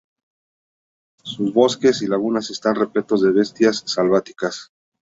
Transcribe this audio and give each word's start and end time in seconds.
Sus 1.21 1.53
bosques 1.53 2.01
y 2.01 2.07
lagunas 2.07 2.49
están 2.49 2.73
repletos 2.73 3.21
de 3.21 3.31
bestias 3.33 3.83
selváticas. 3.85 4.71